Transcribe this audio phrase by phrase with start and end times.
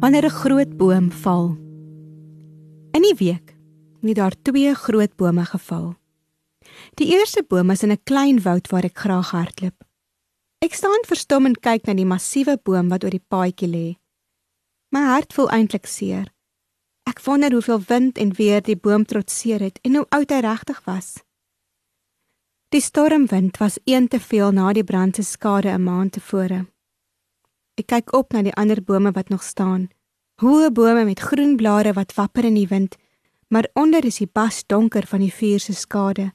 [0.00, 1.56] Wanneer 'n groot boom val.
[2.92, 3.56] In die week
[4.00, 5.96] het daar twee groot bome geval.
[6.94, 9.84] Die eerste boom is in 'n klein woud waar ek graag hardloop.
[10.58, 13.96] Ek staan verstom en kyk na die massiewe boom wat oor die paadjie lê.
[14.88, 16.32] My hart voel eintlik seer.
[17.02, 20.84] Ek wonder hoeveel wind en weer die boom trotseer het en hoe oud hy regtig
[20.84, 21.24] was.
[22.68, 26.66] Die stormwind was een te veel na die brand se skade 'n maand tevore.
[27.78, 29.86] Ek kyk op na die ander bome wat nog staan.
[30.42, 32.96] Hoë bome met groen blare wat wapper in die wind,
[33.54, 36.32] maar onder is die bas donker van die vuur se skade.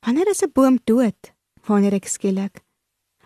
[0.00, 1.32] Wanneer is 'n boom dood?
[1.66, 2.64] Wanneer ek skielik.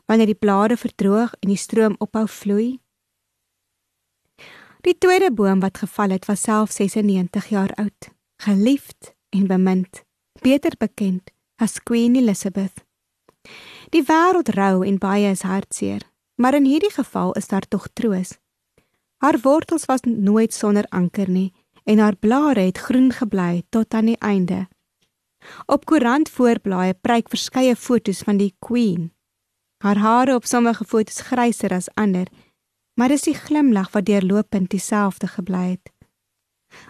[0.06, 2.80] Wanneer die blare verdroog en die stroom ophou vloei?
[4.82, 10.04] Die tweede boom wat geval het, was self 96 jaar oud, geliefd en bemind,
[10.40, 12.84] beter bekend as Queen Elizabeth.
[13.90, 16.02] Die wêreld rou en baie is hartseer,
[16.34, 18.38] maar in hierdie geval is daar tog troos.
[19.16, 21.52] Haar wortels was nooit sonder anker nie
[21.84, 24.68] en haar blare het groen gebly tot aan die einde.
[25.66, 29.12] Op koerant voorblaaie pryk verskeie fotos van die Queen.
[29.84, 32.28] Haar hare op sommige fotos gryser as ander
[32.94, 35.90] maar dis die glimlag wat deurlopend dieselfde gebly het.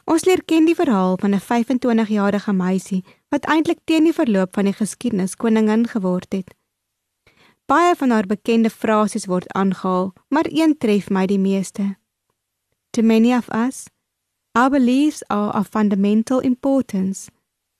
[0.08, 4.64] Ons leer ken die verhaal van 'n 25-jarige meisie wat eintlik teen die verloop van
[4.64, 6.54] die geskiedenis koningin geword het.
[7.66, 11.96] Baie van haar bekende frases word aangehaal, maar een tref my die meeste.
[12.90, 13.86] To many of us,
[14.52, 17.30] our beliefs are of fundamental importance.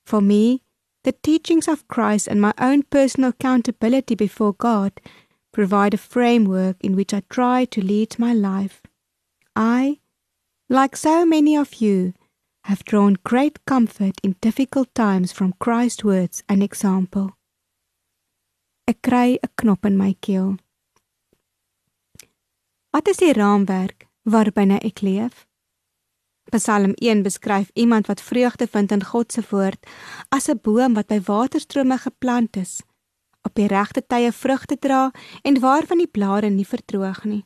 [0.05, 0.61] For me,
[1.03, 4.91] the teachings of Christ and my own personal accountability before God
[5.51, 8.81] provide a framework in which I try to lead my life.
[9.55, 9.99] I,
[10.67, 12.13] like so many of you,
[12.63, 17.37] have drawn great comfort in difficult times from Christ's words and example.
[18.85, 20.57] Ek kry 'n knop in my keel.
[22.93, 25.47] Wat is die raamwerk waarbinne ek leef?
[26.53, 29.87] Psalm 1 beskryf iemand wat vreugde vind in God se woord
[30.29, 32.83] as 'n boom wat by waterstrome geplant is
[33.41, 35.11] op die regte tye vrugte dra
[35.43, 37.45] en waarvan die blare nie verdroog nie.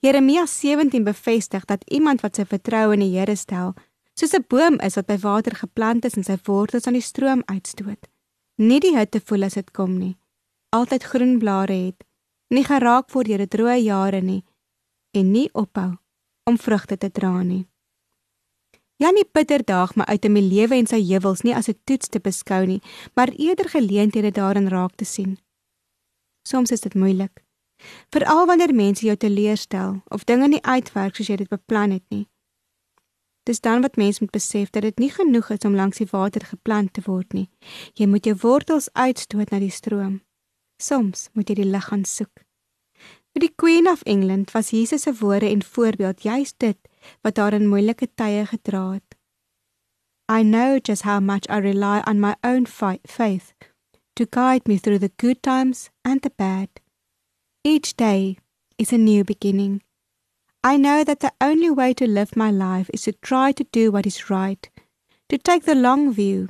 [0.00, 3.74] Jeremia 17 bevestig dat iemand wat sy vertroue in die Here stel,
[4.14, 7.42] soos 'n boom is wat by water geplant is en sy wortels aan die stroom
[7.46, 8.06] uitstoot,
[8.56, 10.19] nie die hitte voel as dit kom nie,
[10.70, 12.04] altyd groen blare het,
[12.54, 14.42] nie geraak word deur droë jare nie
[15.16, 15.98] en nie ophou
[16.46, 17.66] om vrugte te dra nie.
[19.00, 22.08] Janie Pieter daag my uit om my lewe en sy heuwels nie as 'n toets
[22.08, 22.82] te beskou nie,
[23.16, 25.38] maar eerder geleenthede daarin raak te sien.
[26.42, 27.44] Soms is dit moeilik,
[28.10, 32.28] veral wanneer mense jou teleurstel of dinge nie uitwerk soos jy dit beplan het nie.
[33.42, 36.44] Dis dan wat mens moet besef dat dit nie genoeg is om langs die water
[36.44, 37.48] geplant te word nie.
[37.94, 40.20] Jy moet jou wortels uitstoot na die stroom.
[40.80, 42.44] Soms moet jy die lig gaan soek.
[43.30, 46.78] Vir die Queen of England was Jesus se woorde en voorbeeld juist dit
[47.22, 49.16] wat haar in moeilike tye gedra het.
[50.30, 53.52] I know just how much I rely on my own faith
[54.16, 56.68] to guide me through the good times and the bad.
[57.64, 58.38] Each day
[58.78, 59.82] is a new beginning.
[60.62, 63.90] I know that the only way to live my life is to try to do
[63.90, 64.68] what is right,
[65.28, 66.48] to take the long view,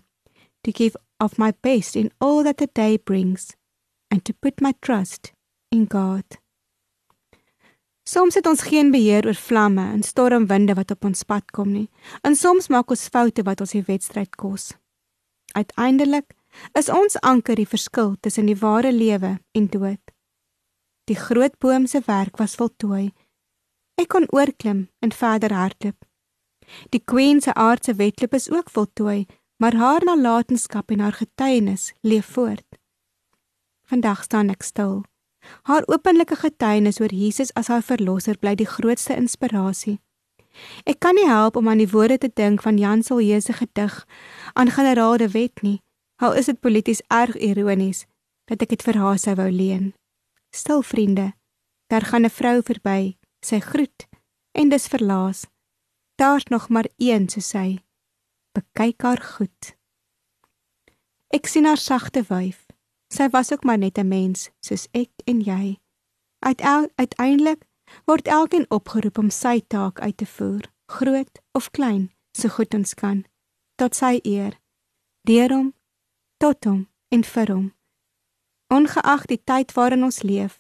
[0.65, 3.57] to give of my best in all that the day brings,
[4.11, 5.33] and to put my trust
[5.71, 6.39] in God.
[8.11, 11.87] Soms het ons geen beheer oor vlamme en stormwinde wat op ons pad kom nie.
[12.27, 14.73] En soms maak ons foute wat ons die wedstryd kos.
[15.55, 16.35] Uiteindelik
[16.79, 20.03] is ons anker die verskil tussen die ware lewe en dood.
[21.07, 23.13] Die groot boom se werk was voltooi.
[24.01, 25.99] Ek kon oorklim en verder hardloop.
[26.95, 29.27] Die queen se aardse wedloop is ook voltooi,
[29.63, 32.80] maar haar nalatenskap en haar getuienis leef voort.
[33.91, 35.01] Vandag staan ek stil
[35.67, 39.97] Haar openlike getuienis oor Jesus as haar verlosser bly die grootste inspirasie.
[40.87, 43.97] Ek kan nie help om aan die woorde te dink van Jan Silje se gedig
[44.55, 45.81] aan generaal de Wet nie.
[46.23, 48.05] Al is dit polities erg ironies
[48.51, 49.93] dat ek dit vir haar sou wou leen.
[50.55, 51.33] Stil vriende,
[51.91, 54.07] daar gaan 'n vrou verby, sy groet
[54.53, 55.47] en dis verlaas.
[56.15, 57.79] Daar's nog maar een so sy.
[58.53, 59.75] Bekyk haar goed.
[61.31, 62.60] Ek sien haar sagte wyf,
[63.11, 65.79] Sy was ook maar net 'n mens soos ek en jy.
[66.97, 67.67] Uiteindelik
[68.05, 72.95] word elkeen opgeroep om sy taak uit te voer, groot of klein, so goed ons
[72.95, 73.25] kan,
[73.77, 74.59] tot sy eer,
[75.29, 75.75] deur hom,
[76.37, 77.73] tot hom en vir hom.
[78.71, 80.59] Ongeag die tyd waarin ons leef,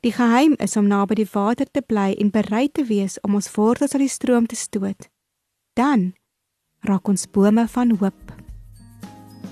[0.00, 3.52] die geheim is om naby die water te bly en bereid te wees om ons
[3.56, 5.10] wortels aan die stroom te stoot.
[5.76, 6.14] Dan
[6.80, 8.35] raak ons bome van hoop.